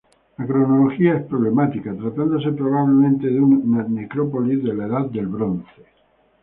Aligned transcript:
La 0.39 0.47
cronología 0.47 1.13
es 1.17 1.27
problemática, 1.27 1.93
tratándose 1.95 2.51
probablemente 2.53 3.27
de 3.27 3.39
una 3.39 3.83
necrópolis 3.83 4.63
de 4.63 4.73
la 4.73 4.87
Edad 4.87 5.05
del 5.11 5.27
Bronce. 5.27 5.69